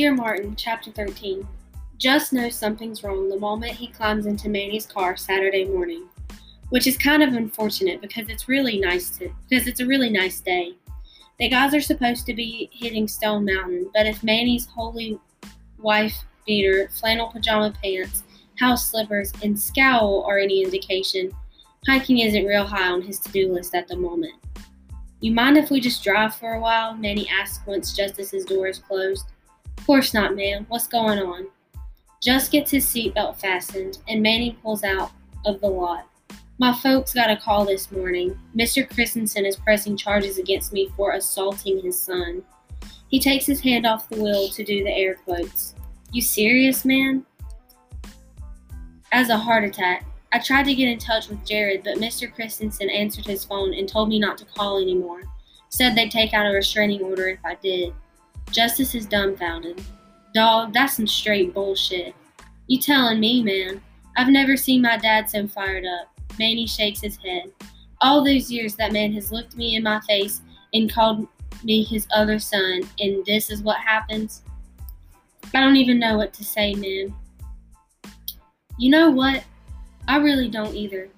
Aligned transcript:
Dear 0.00 0.14
Martin, 0.14 0.56
Chapter 0.56 0.90
13. 0.90 1.46
Jus 1.98 2.32
knows 2.32 2.54
something's 2.54 3.04
wrong 3.04 3.28
the 3.28 3.38
moment 3.38 3.74
he 3.74 3.86
climbs 3.86 4.24
into 4.24 4.48
Manny's 4.48 4.86
car 4.86 5.14
Saturday 5.14 5.66
morning, 5.66 6.06
which 6.70 6.86
is 6.86 6.96
kind 6.96 7.22
of 7.22 7.34
unfortunate 7.34 8.00
because 8.00 8.30
it's 8.30 8.48
really 8.48 8.80
nice 8.80 9.10
to 9.18 9.30
because 9.46 9.66
it's 9.66 9.80
a 9.80 9.86
really 9.86 10.08
nice 10.08 10.40
day. 10.40 10.72
The 11.38 11.50
guys 11.50 11.74
are 11.74 11.82
supposed 11.82 12.24
to 12.24 12.32
be 12.32 12.70
hitting 12.72 13.06
Stone 13.08 13.44
Mountain, 13.44 13.90
but 13.92 14.06
if 14.06 14.24
Manny's 14.24 14.64
holy 14.64 15.18
wife 15.78 16.16
beater, 16.46 16.88
flannel 16.98 17.28
pajama 17.28 17.74
pants, 17.84 18.22
house 18.58 18.90
slippers, 18.90 19.34
and 19.42 19.60
scowl 19.60 20.24
are 20.26 20.38
any 20.38 20.62
indication, 20.62 21.30
hiking 21.86 22.20
isn't 22.20 22.46
real 22.46 22.64
high 22.64 22.88
on 22.88 23.02
his 23.02 23.18
to-do 23.18 23.52
list 23.52 23.74
at 23.74 23.86
the 23.86 23.96
moment. 23.96 24.32
You 25.20 25.32
mind 25.32 25.58
if 25.58 25.70
we 25.70 25.78
just 25.78 26.02
drive 26.02 26.34
for 26.34 26.54
a 26.54 26.60
while? 26.60 26.94
Manny 26.94 27.28
asks 27.28 27.66
once 27.66 27.94
Justyce's 27.94 28.46
door 28.46 28.66
is 28.66 28.78
closed. 28.78 29.26
Course 29.86 30.14
not, 30.14 30.36
ma'am. 30.36 30.66
What's 30.68 30.86
going 30.86 31.18
on? 31.18 31.48
Jus 32.22 32.48
gets 32.48 32.70
his 32.70 32.86
seatbelt 32.86 33.40
fastened, 33.40 33.98
and 34.08 34.22
Manny 34.22 34.56
pulls 34.62 34.84
out 34.84 35.10
of 35.46 35.60
the 35.60 35.66
lot. 35.66 36.06
My 36.58 36.74
folks 36.74 37.14
got 37.14 37.30
a 37.30 37.36
call 37.36 37.64
this 37.64 37.90
morning. 37.90 38.38
Mr. 38.54 38.88
Christensen 38.88 39.46
is 39.46 39.56
pressing 39.56 39.96
charges 39.96 40.38
against 40.38 40.72
me 40.74 40.90
for 40.96 41.12
assaulting 41.12 41.80
his 41.80 41.98
son. 41.98 42.42
He 43.08 43.18
takes 43.18 43.46
his 43.46 43.60
hand 43.60 43.86
off 43.86 44.08
the 44.08 44.22
wheel 44.22 44.48
to 44.50 44.62
do 44.62 44.84
the 44.84 44.94
air 44.94 45.14
quotes. 45.14 45.74
You 46.12 46.20
serious, 46.20 46.84
man? 46.84 47.24
As 49.12 49.30
a 49.30 49.38
heart 49.38 49.64
attack. 49.64 50.04
I 50.32 50.38
tried 50.38 50.64
to 50.64 50.74
get 50.74 50.88
in 50.88 50.98
touch 50.98 51.28
with 51.28 51.44
Jared, 51.44 51.82
but 51.82 51.96
Mr. 51.96 52.32
Christensen 52.32 52.88
answered 52.90 53.26
his 53.26 53.44
phone 53.44 53.74
and 53.74 53.88
told 53.88 54.08
me 54.08 54.20
not 54.20 54.38
to 54.38 54.44
call 54.44 54.78
anymore. 54.78 55.22
Said 55.70 55.94
they'd 55.94 56.10
take 56.10 56.34
out 56.34 56.46
a 56.46 56.50
restraining 56.50 57.02
order 57.02 57.28
if 57.28 57.40
I 57.44 57.56
did. 57.56 57.94
Justyce 58.52 58.94
is 58.94 59.06
dumbfounded. 59.06 59.80
Dog, 60.34 60.72
that's 60.72 60.94
some 60.94 61.06
straight 61.06 61.54
bullshit. 61.54 62.14
You 62.66 62.80
telling 62.80 63.20
me, 63.20 63.42
man? 63.42 63.80
I've 64.16 64.28
never 64.28 64.56
seen 64.56 64.82
my 64.82 64.96
dad 64.96 65.30
so 65.30 65.46
fired 65.46 65.84
up. 65.84 66.08
Manny 66.38 66.66
shakes 66.66 67.00
his 67.00 67.16
head. 67.16 67.52
All 68.00 68.24
those 68.24 68.50
years 68.50 68.76
that 68.76 68.92
man 68.92 69.12
has 69.12 69.32
looked 69.32 69.56
me 69.56 69.76
in 69.76 69.82
my 69.82 70.00
face 70.02 70.40
and 70.72 70.92
called 70.92 71.26
me 71.62 71.82
his 71.84 72.06
other 72.14 72.38
son, 72.38 72.82
and 72.98 73.24
this 73.26 73.50
is 73.50 73.62
what 73.62 73.78
happens? 73.78 74.42
I 75.54 75.60
don't 75.60 75.76
even 75.76 75.98
know 75.98 76.16
what 76.16 76.32
to 76.34 76.44
say, 76.44 76.74
man. 76.74 77.14
You 78.78 78.90
know 78.90 79.10
what? 79.10 79.44
I 80.08 80.16
really 80.16 80.48
don't 80.48 80.74
either. 80.74 81.08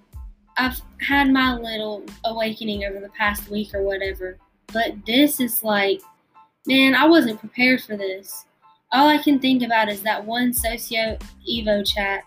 I've 0.56 0.80
had 1.00 1.30
my 1.30 1.54
little 1.54 2.04
awakening 2.24 2.84
over 2.84 3.00
the 3.00 3.10
past 3.10 3.48
week 3.48 3.74
or 3.74 3.82
whatever, 3.82 4.38
but 4.72 4.94
this 5.06 5.40
is 5.40 5.62
like, 5.62 6.00
man, 6.66 6.94
I 6.94 7.06
wasn't 7.06 7.40
prepared 7.40 7.82
for 7.82 7.96
this. 7.96 8.46
All 8.92 9.08
I 9.08 9.18
can 9.18 9.38
think 9.38 9.62
about 9.62 9.88
is 9.88 10.02
that 10.02 10.24
one 10.24 10.52
socio 10.52 11.16
Evo 11.48 11.86
chat 11.86 12.24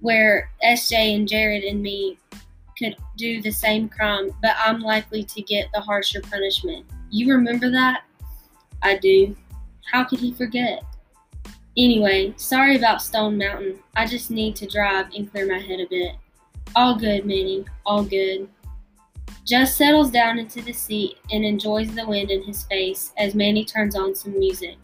where 0.00 0.50
SJ 0.64 1.16
and 1.16 1.28
Jared 1.28 1.64
and 1.64 1.80
me 1.80 2.18
could 2.78 2.96
do 3.16 3.40
the 3.40 3.50
same 3.50 3.88
crime, 3.88 4.30
but 4.42 4.56
I'm 4.58 4.80
likely 4.80 5.24
to 5.24 5.42
get 5.42 5.68
the 5.72 5.80
harsher 5.80 6.20
punishment. 6.20 6.84
You 7.10 7.32
remember 7.34 7.70
that? 7.70 8.04
I 8.82 8.96
do. 8.96 9.36
How 9.90 10.04
could 10.04 10.18
he 10.18 10.32
forget? 10.32 10.82
Anyway, 11.76 12.34
sorry 12.36 12.76
about 12.76 13.00
Stone 13.00 13.38
Mountain. 13.38 13.78
I 13.96 14.06
just 14.06 14.30
need 14.30 14.56
to 14.56 14.66
drive 14.66 15.06
and 15.16 15.30
clear 15.30 15.46
my 15.46 15.58
head 15.58 15.80
a 15.80 15.86
bit. 15.88 16.16
All 16.74 16.98
good, 16.98 17.24
Manny. 17.24 17.64
All 17.86 18.04
good. 18.04 18.48
Jus 19.44 19.74
settles 19.74 20.10
down 20.10 20.38
into 20.38 20.62
the 20.62 20.72
seat 20.72 21.18
and 21.30 21.44
enjoys 21.44 21.92
the 21.94 22.06
wind 22.06 22.30
in 22.30 22.42
his 22.42 22.62
face 22.64 23.12
as 23.18 23.34
Manny 23.34 23.64
turns 23.64 23.96
on 23.96 24.14
some 24.14 24.38
music. 24.38 24.76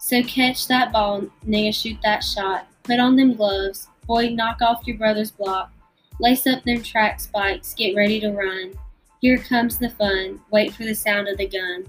So 0.00 0.22
catch 0.22 0.66
that 0.68 0.92
ball, 0.92 1.22
nigga, 1.46 1.74
shoot 1.74 1.98
that 2.02 2.24
shot. 2.24 2.66
Put 2.82 3.00
on 3.00 3.16
them 3.16 3.34
gloves. 3.34 3.88
Boy, 4.06 4.30
knock 4.30 4.62
off 4.62 4.86
your 4.86 4.96
brother's 4.96 5.30
block. 5.30 5.72
Lace 6.20 6.46
up 6.46 6.64
them 6.64 6.82
track 6.82 7.20
spikes. 7.20 7.74
Get 7.74 7.96
ready 7.96 8.20
to 8.20 8.30
run. 8.30 8.72
Here 9.20 9.38
comes 9.38 9.78
the 9.78 9.90
fun. 9.90 10.40
Wait 10.50 10.72
for 10.72 10.84
the 10.84 10.94
sound 10.94 11.28
of 11.28 11.38
the 11.38 11.48
gun. 11.48 11.84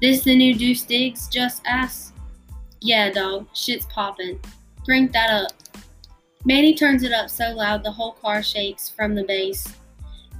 This 0.00 0.24
the 0.24 0.36
new 0.36 0.54
Deuce 0.54 0.82
Diggs? 0.82 1.28
Jus 1.28 1.60
ask. 1.66 2.14
Yeah, 2.80 3.10
dog, 3.10 3.46
shit's 3.54 3.86
poppin'. 3.86 4.38
Crank 4.84 5.12
that 5.12 5.30
up. 5.30 5.52
Manny 6.44 6.74
turns 6.74 7.02
it 7.02 7.12
up 7.12 7.28
so 7.28 7.50
loud 7.50 7.84
the 7.84 7.92
whole 7.92 8.12
car 8.12 8.42
shakes 8.42 8.88
from 8.88 9.14
the 9.14 9.24
bass. 9.24 9.66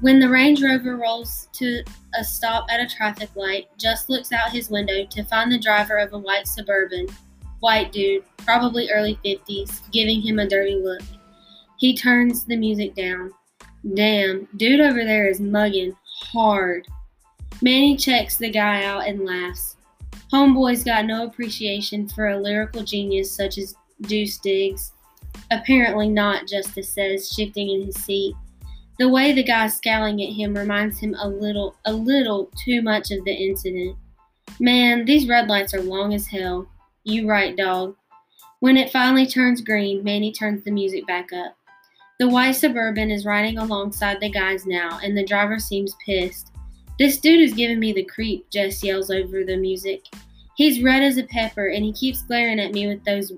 When 0.00 0.19
the 0.19 0.31
Range 0.31 0.62
Rover 0.62 0.97
rolls 0.97 1.49
to 1.53 1.84
a 2.19 2.25
stop 2.25 2.66
at 2.71 2.81
a 2.81 2.88
traffic 2.88 3.28
light, 3.37 3.69
Jus 3.78 4.09
looks 4.09 4.33
out 4.33 4.50
his 4.50 4.71
window 4.71 5.05
to 5.05 5.25
find 5.25 5.53
the 5.53 5.59
driver 5.59 5.99
of 5.99 6.15
a 6.15 6.19
white 6.19 6.49
Suburban. 6.49 7.06
White 7.61 7.93
dude, 7.93 8.25
probably 8.39 8.91
early 8.91 9.19
50s, 9.22 9.91
giving 9.93 10.22
him 10.22 10.39
a 10.39 10.49
dirty 10.49 10.77
look. 10.77 11.03
He 11.77 11.94
turns 11.94 12.47
the 12.47 12.56
music 12.56 12.94
down. 12.94 13.33
Damn, 13.94 14.49
dude 14.56 14.81
over 14.81 15.05
there 15.05 15.28
is 15.28 15.39
mugging 15.39 15.94
hard. 16.33 16.87
Manny 17.60 17.94
checks 17.94 18.37
the 18.37 18.50
guy 18.50 18.84
out 18.84 19.06
and 19.06 19.27
laughs. 19.27 19.77
Homeboy's 20.33 20.83
got 20.83 21.05
no 21.05 21.27
appreciation 21.27 22.09
for 22.09 22.28
a 22.28 22.41
lyrical 22.41 22.83
genius 22.83 23.31
such 23.31 23.59
as 23.59 23.75
Deuce 24.03 24.39
Diggs. 24.39 24.93
Apparently 25.50 26.09
not, 26.09 26.47
Justyce 26.47 26.87
says, 26.87 27.31
shifting 27.31 27.69
in 27.69 27.84
his 27.84 27.97
seat. 27.97 28.34
The 29.00 29.09
way 29.09 29.33
the 29.33 29.43
guy's 29.43 29.78
scowling 29.78 30.22
at 30.22 30.34
him 30.34 30.55
reminds 30.55 30.99
him 30.99 31.16
a 31.19 31.27
little, 31.27 31.75
a 31.87 31.93
little 31.93 32.50
too 32.62 32.83
much 32.83 33.11
of 33.11 33.25
the 33.25 33.33
incident. 33.33 33.97
Man, 34.61 35.06
these 35.06 35.27
red 35.27 35.49
lights 35.49 35.72
are 35.72 35.81
long 35.81 36.12
as 36.12 36.27
hell. 36.27 36.69
You 37.05 37.27
right, 37.27 37.56
dog. 37.56 37.97
When 38.59 38.77
it 38.77 38.93
finally 38.93 39.27
turns 39.27 39.62
green, 39.62 40.05
Manny 40.05 40.34
turns 40.34 40.65
the 40.65 40.71
music 40.71 41.06
back 41.06 41.33
up. 41.33 41.56
The 42.19 42.28
white 42.28 42.56
Suburban 42.56 43.10
is 43.10 43.25
riding 43.25 43.56
alongside 43.56 44.21
the 44.21 44.28
guys 44.28 44.66
now, 44.66 45.00
and 45.03 45.16
the 45.16 45.25
driver 45.25 45.59
seems 45.59 45.97
pissed. 46.05 46.53
This 46.99 47.19
dude 47.19 47.41
is 47.41 47.55
giving 47.55 47.81
me 47.81 47.94
the 47.94 48.05
creep, 48.05 48.50
Jess 48.50 48.84
yells 48.84 49.10
over 49.10 49.44
the 49.44 49.56
music. 49.56 50.05
He's 50.59 50.83
red 50.83 51.03
as 51.03 51.16
a 51.16 51.22
pepper, 51.22 51.69
and 51.69 51.83
he 51.83 51.94
keeps 51.94 52.21
glaring 52.21 52.60
at 52.60 52.72
me 52.72 52.87
with 52.87 53.03
those 53.05 53.33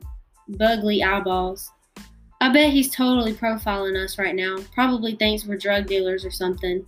bugly 0.49 1.05
eyeballs. 1.05 1.71
I 2.43 2.49
bet 2.49 2.73
he's 2.73 2.91
totally 2.91 3.35
profiling 3.35 3.97
us 3.97 4.19
right 4.19 4.35
now. 4.35 4.57
Probably 4.75 5.15
thinks 5.15 5.47
we're 5.47 5.57
drug 5.57 5.87
dealers 5.87 6.25
or 6.25 6.33
something. 6.33 6.85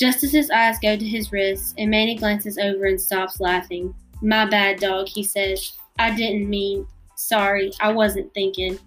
Justyce's 0.00 0.50
eyes 0.50 0.78
go 0.80 0.96
to 0.96 1.04
his 1.04 1.30
wrists, 1.30 1.74
and 1.76 1.90
Manny 1.90 2.16
glances 2.16 2.56
over 2.56 2.86
and 2.86 2.98
stops 2.98 3.40
laughing. 3.40 3.94
My 4.22 4.46
bad, 4.46 4.80
dog, 4.80 5.06
he 5.06 5.22
says. 5.22 5.72
I 5.98 6.16
didn't 6.16 6.48
mean. 6.48 6.86
Sorry, 7.14 7.72
I 7.78 7.92
wasn't 7.92 8.32
thinking. 8.32 8.78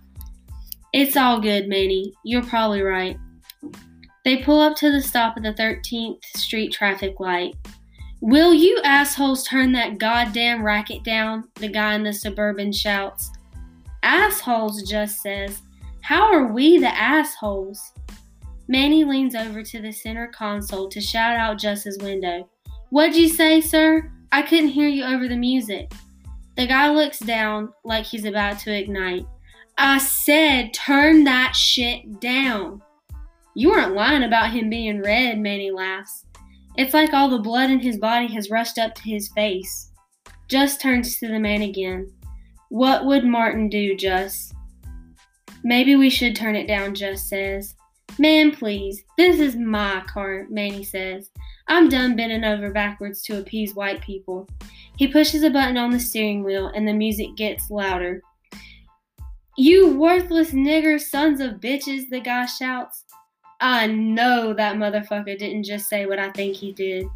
It's 0.93 1.15
all 1.15 1.39
good, 1.39 1.67
Manny. 1.67 2.11
You're 2.23 2.41
probably 2.41 2.81
right. 2.81 3.15
They 4.25 4.37
pull 4.41 4.61
up 4.61 4.75
to 4.77 4.91
the 4.91 4.99
stop 4.99 5.37
at 5.37 5.43
the 5.43 5.53
13th 5.53 6.25
Street 6.35 6.73
traffic 6.73 7.19
light. 7.19 7.53
Will 8.19 8.51
you 8.51 8.81
assholes 8.83 9.43
turn 9.43 9.73
that 9.73 9.99
goddamn 9.99 10.63
racket 10.63 11.03
down? 11.03 11.49
The 11.53 11.67
guy 11.67 11.93
in 11.93 12.01
the 12.01 12.13
suburban 12.13 12.71
shouts. 12.71 13.29
Assholes, 14.01 14.81
Jus 14.89 15.21
says. 15.21 15.61
How 16.03 16.33
are 16.33 16.47
we 16.47 16.79
the 16.79 16.93
assholes? 16.93 17.93
Manny 18.67 19.05
leans 19.05 19.35
over 19.35 19.63
to 19.63 19.81
the 19.81 19.93
center 19.93 20.27
console 20.27 20.89
to 20.89 20.99
shout 20.99 21.37
out 21.37 21.57
Jus's 21.57 21.97
window. 21.99 22.49
What'd 22.89 23.15
you 23.15 23.29
say, 23.29 23.61
sir? 23.61 24.11
I 24.29 24.41
couldn't 24.41 24.67
hear 24.67 24.89
you 24.89 25.05
over 25.05 25.29
the 25.29 25.37
music. 25.37 25.93
The 26.57 26.67
guy 26.67 26.89
looks 26.91 27.19
down 27.19 27.71
like 27.85 28.05
he's 28.05 28.25
about 28.25 28.59
to 28.59 28.77
ignite. 28.77 29.25
I 29.77 29.97
said 29.97 30.73
turn 30.73 31.23
that 31.23 31.55
shit 31.55 32.19
down. 32.19 32.81
You 33.55 33.69
weren't 33.69 33.95
lying 33.95 34.23
about 34.23 34.51
him 34.51 34.69
being 34.69 35.01
red, 35.01 35.39
Manny 35.39 35.71
laughs. 35.71 36.25
It's 36.75 36.93
like 36.93 37.13
all 37.13 37.29
the 37.29 37.39
blood 37.39 37.69
in 37.69 37.79
his 37.79 37.97
body 37.97 38.27
has 38.33 38.49
rushed 38.49 38.77
up 38.77 38.93
to 38.95 39.03
his 39.03 39.29
face. 39.29 39.91
Jus 40.49 40.75
turns 40.75 41.17
to 41.19 41.29
the 41.29 41.39
man 41.39 41.61
again. 41.61 42.11
What 42.67 43.05
would 43.05 43.23
Martin 43.23 43.69
do, 43.69 43.95
Jus? 43.95 44.53
Maybe 45.63 45.95
we 45.95 46.09
should 46.09 46.35
turn 46.35 46.55
it 46.55 46.67
down, 46.67 46.93
Jus 46.93 47.27
says. 47.27 47.75
Man, 48.19 48.51
please, 48.51 49.03
this 49.17 49.39
is 49.39 49.55
my 49.55 50.03
car, 50.07 50.45
Manny 50.49 50.83
says. 50.83 51.31
I'm 51.67 51.89
done 51.89 52.15
bending 52.15 52.43
over 52.43 52.69
backwards 52.69 53.23
to 53.23 53.39
appease 53.39 53.73
white 53.73 54.01
people. 54.01 54.47
He 54.97 55.07
pushes 55.07 55.43
a 55.43 55.49
button 55.49 55.77
on 55.77 55.91
the 55.91 55.99
steering 55.99 56.43
wheel 56.43 56.67
and 56.75 56.87
the 56.87 56.93
music 56.93 57.35
gets 57.35 57.71
louder. 57.71 58.21
You 59.57 59.95
worthless 59.95 60.51
nigger 60.51 60.99
sons 60.99 61.39
of 61.39 61.61
bitches, 61.61 62.09
the 62.09 62.19
guy 62.19 62.45
shouts. 62.45 63.05
I 63.59 63.87
know 63.87 64.53
that 64.53 64.75
motherfucker 64.75 65.37
didn't 65.37 65.63
just 65.63 65.87
say 65.87 66.05
what 66.05 66.19
I 66.19 66.31
think 66.31 66.55
he 66.55 66.73
did. 66.73 67.07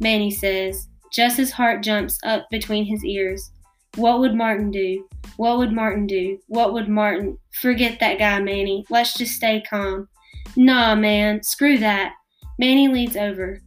Manny 0.00 0.30
says. 0.30 0.88
Jus 1.12 1.36
his 1.36 1.50
heart 1.50 1.82
jumps 1.82 2.18
up 2.24 2.48
between 2.50 2.84
his 2.84 3.04
ears. 3.04 3.50
What 3.96 4.20
would 4.20 4.34
Martin 4.34 4.70
do? 4.70 5.06
What 5.40 5.58
would 5.58 5.72
Martin 5.72 6.06
do? 6.06 6.38
What 6.48 6.74
would 6.74 6.88
Martin? 6.88 7.38
Forget 7.62 7.98
that 8.00 8.18
guy, 8.18 8.38
Manny. 8.40 8.84
Let's 8.90 9.14
just 9.14 9.34
stay 9.34 9.62
calm. 9.68 10.06
Nah, 10.54 10.94
man. 10.94 11.42
Screw 11.42 11.78
that. 11.78 12.12
Manny 12.58 12.88
leans 12.88 13.16
over. 13.16 13.62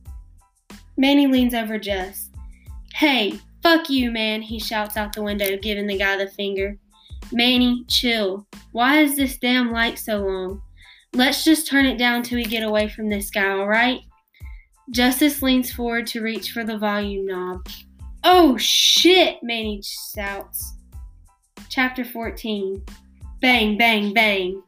Manny 0.98 1.26
leans 1.26 1.56
over 1.56 1.80
Jess. 1.80 2.30
Hey, 2.94 3.40
Fuck 3.64 3.90
you, 3.90 4.12
man, 4.12 4.42
he 4.42 4.60
shouts 4.60 4.98
out 4.98 5.14
the 5.14 5.24
window, 5.24 5.58
giving 5.58 5.88
the 5.88 5.98
guy 5.98 6.18
the 6.18 6.28
finger. 6.28 6.78
Manny, 7.32 7.86
chill. 7.88 8.46
Why 8.74 9.00
is 9.00 9.16
this 9.16 9.38
damn 9.38 9.72
light 9.72 9.98
so 9.98 10.20
long? 10.20 10.62
Let's 11.14 11.46
just 11.46 11.66
turn 11.66 11.86
it 11.86 11.98
down 11.98 12.24
till 12.24 12.38
we 12.38 12.44
get 12.44 12.64
away 12.64 12.90
from 12.90 13.10
this 13.10 13.30
guy, 13.30 13.50
alright? 13.50 14.02
Justyce 14.94 15.42
leans 15.42 15.72
forward 15.72 16.08
to 16.08 16.22
reach 16.22 16.52
for 16.52 16.66
the 16.66 16.78
volume 16.78 17.26
knob. 17.26 17.66
Oh 18.26 18.58
shit, 18.58 19.38
Manny 19.42 19.82
shouts. 20.14 20.76
Chapter 21.70 22.04
14 22.04 22.84
Bang, 23.42 23.78
bang, 23.78 24.14
bang. 24.14 24.62